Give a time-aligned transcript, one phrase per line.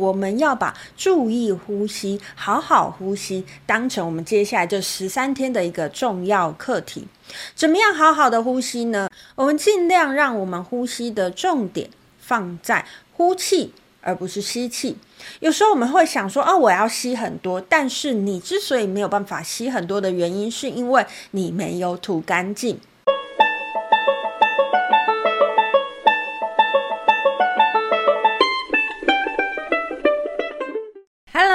[0.00, 7.06] 我们要把注意呼吸、好好呼吸当成我们接下来这十三天的一个重要课题。
[7.54, 9.10] 怎么样好好的呼吸呢？
[9.34, 14.96] 我们尽量让我们呼吸的重点放在呼气，而不是吸气。
[15.40, 22.80] 有时候我们会想说：“哦，我要吸很多。”但是你之所以没有办法吸很多的原因，是因为你没有吐干净。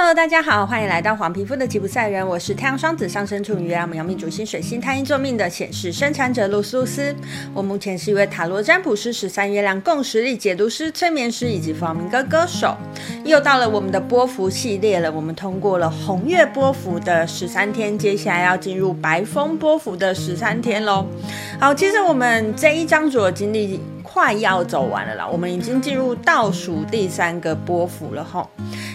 [0.06, 2.24] Hello，大家好，欢迎来到黄皮肤的吉普赛人。
[2.24, 7.12] 我是太阳双子上升处女月亮牡羊命主星水星太阴坐命的显示生产者露丝露丝。
[7.52, 12.76] 我目前是一位塔罗占卜师、十三月亮共识力解读师、催眠师以及弗明哥歌手。
[13.24, 21.04] 又到了我们的波幅系列了，我们通过了红月波幅的十三天，接下来要进入白风波幅的十三天喽。
[21.58, 28.48] 好，其实我们这一章主要经历快要走完了啦，我们已经进入倒数第三个波幅了哈。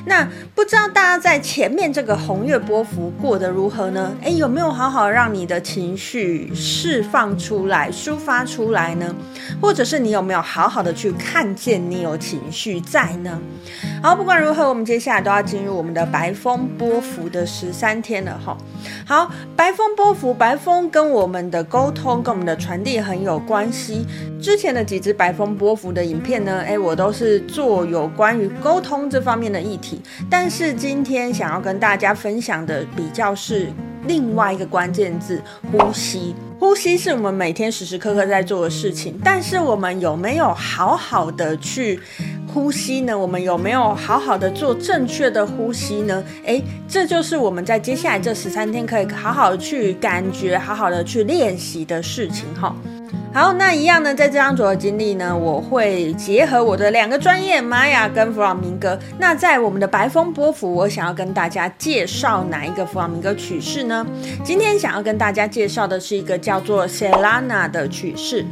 [0.05, 4.15] 那不知道大家在前面这个红月波幅过得如何呢？
[4.21, 9.15] 诶，有没有好好让你的情绪释放出来、抒发出来呢？
[9.61, 13.39] 或者是你有没有好好的去看见你有情绪在呢？
[14.03, 18.57] 好，不管如何，我们接下来都要进入我们的白风波幅的十三天了哈。
[19.05, 24.03] 好，白风波幅，白风跟我们的沟通、跟我们的传递很有关系。
[24.41, 30.01] 之前的几支白风波幅的影片呢，诶，我都是做有关于沟通这方面的议题。
[30.27, 33.71] 但是今天想要跟大家分享的比较是
[34.07, 35.39] 另外一个关键字：
[35.71, 36.33] 呼吸。
[36.59, 41.99] 呼吸是我们每天时时刻刻在做的事情，但是我们有没有好好的去
[42.47, 43.17] 呼吸呢？
[43.17, 46.23] 我们有没有好好的做正确的呼吸呢？
[46.43, 52.75] 诶，这就是我们在接下来这十三天可以好好去感觉、好好的去练习的事情哈。
[53.33, 58.99] 好，那一样呢，在这张主的经历呢，我会结合我的两个专业，玛雅跟弗朗明哥。
[59.17, 64.05] 那在我们的白风波符，我想要跟大家介绍哪一个弗朗明哥曲式呢？
[64.43, 68.45] 今天想要跟大家介绍的是一个叫做 Selana 的曲式。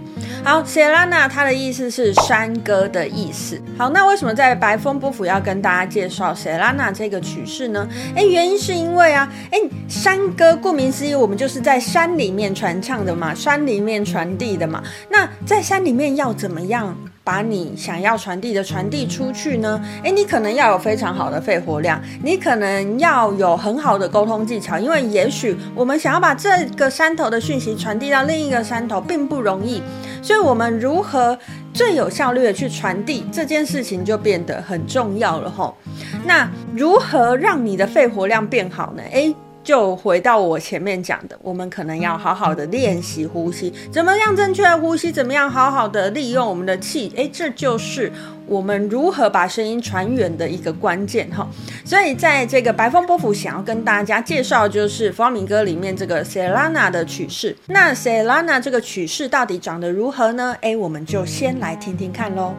[0.45, 3.62] 好，Selana 它的意思是山歌的意思。
[3.78, 7.85] 好，那为什么在白风波符要跟大家介绍 Selana 这个曲式呢？
[8.16, 14.84] 诶，原因是因为啊，诶，山歌顾名思义，我们就是在山里面传唱的嘛，山里面传递的嘛。
[15.09, 19.81] 那在山里面要怎么样把你想要传递的传递出去呢？
[20.03, 29.81] 诶，你可能要有非常好的肺活量，你可能要有很好的沟通技巧，因为也许我们想要把这个山头的讯息传递到另一个山头并不容易。
[30.22, 31.38] 所以，我们如何
[31.74, 35.78] 最有效率的去传递这件事情，就变得很重要了吼。
[36.25, 39.03] 那如何让你的肺活量变好呢？
[39.12, 39.34] 诶，
[39.69, 48.12] 就回到我前面讲的，我们可能要好好的练习呼吸，怎么样正确的呼吸，怎么样好好的利用我们的气，诶，这就是
[48.47, 51.47] 我们如何把声音传远的一个关键哈。
[51.85, 57.56] 所以在这个白风波普想要跟大家介绍，就是《芳明歌》里面这个 Selena 的曲式。
[57.68, 60.56] 那 Selena 这个曲式到底长得如何呢？
[60.62, 62.56] 诶，我们就先来听听看喽。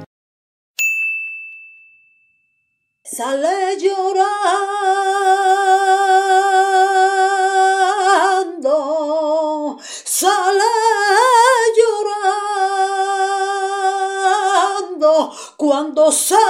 [15.81, 16.43] cuando sale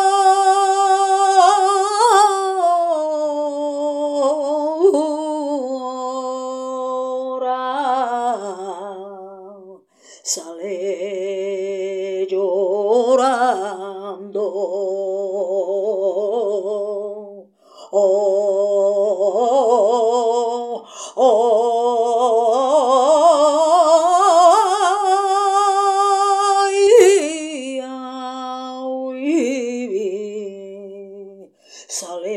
[31.88, 32.36] sale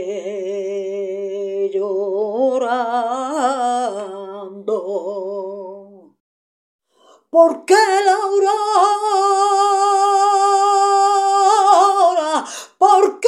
[1.74, 2.69] llorando.
[7.30, 7.75] Porque
[8.06, 8.54] la aurora,
[12.78, 13.28] porque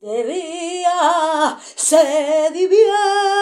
[0.01, 3.32] de día se divierte.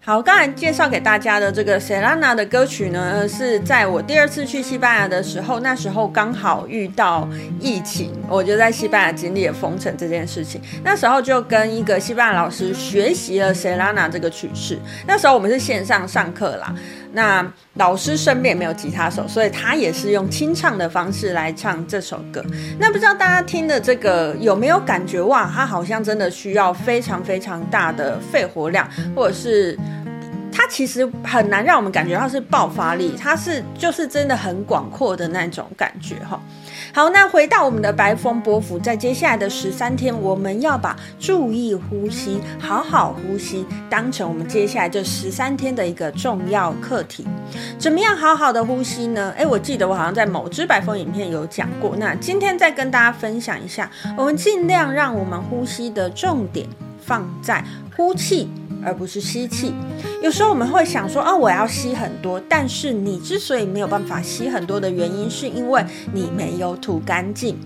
[0.00, 7.28] 好，刚才介绍给大家的这个 Selena 的歌曲呢，是在我第二次去西班牙的时候，那时候刚好遇到
[7.60, 10.60] 疫情，我就在西班牙经历了封城这件事情。
[10.84, 14.78] 那时候就跟一个西班牙老师学习了 Selena 这个曲式。
[15.08, 16.72] 那时候我们是线上上课啦，
[17.12, 22.44] 那老师身边也没有吉他手，所以他也是用清唱的方式来唱这首歌。
[22.78, 25.50] 那不知道大家听的这个有没有感觉哇？
[25.52, 29.78] 他好像真的需要非常非常大的肺活量，或者是。
[30.58, 36.40] 他其实很难让我们感觉到是爆发力，他是就是真的很广阔的那种感觉哈。
[36.96, 47.26] 好，那回到我们的白风波府，在接下来的十三天，我们要把注意呼吸、好好呼吸当成我们接下来这十三天的一个重要课题。
[47.78, 49.30] 怎么样好好的呼吸呢？
[49.36, 56.66] 诶，我记得我好像在某支白风影片有讲过，那今天再跟大家分享一下，我们尽量让我们呼吸的重点
[57.06, 57.64] 放在
[57.96, 58.48] 呼气。
[58.84, 59.74] 而不是吸气。
[60.22, 67.58] 有时候我们会想说，哦，我要吸很多，但是你之所以没有办法吸很多的原因，是因为你没有吐干净。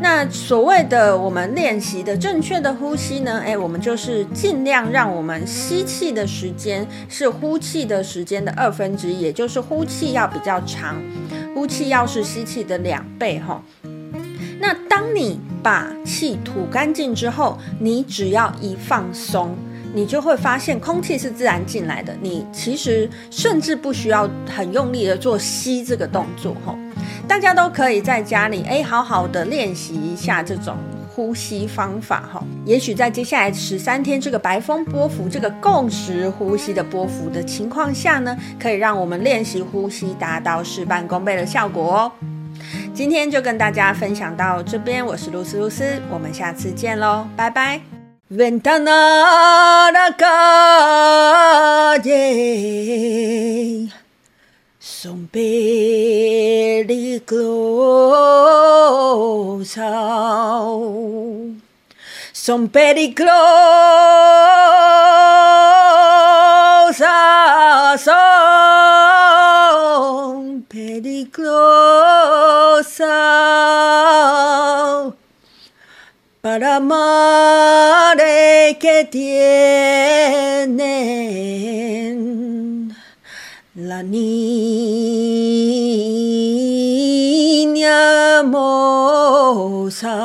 [0.00, 3.40] 那所谓的我们练习的正确的呼吸呢？
[3.40, 10.96] 诶，我们就是尽量让我们吸气的时间是呼气的时间的二分之一，也就是呼气要比较长，
[11.54, 13.62] 呼气要是吸气的两倍哈。
[14.58, 19.56] 那当你把气吐干净之后，你只要一放松。
[19.94, 26.76] 你就会发现空气是自然进来的，你其实甚至不需要很用力的做吸这个动作吼。
[27.26, 30.76] 大家都可以在家里诶，好好的练习一下这种
[31.08, 32.44] 呼吸方法哈。
[32.66, 42.12] 也许在接下来十三天这个白风波幅这个共识呼吸的波幅的情况下呢，可以让我们练习呼吸达到事半功倍的效果哦。
[42.96, 47.82] 今天就跟大家分享到这边，我是露丝露丝，我们下次见喽，拜拜。
[48.30, 50.32] Ventana a la calle
[54.80, 55.76] son peligrosas,
[62.32, 63.26] son peligrosas,
[76.56, 78.16] al amar
[78.80, 80.76] que tienen
[83.74, 84.42] la niña
[88.42, 90.16] moza.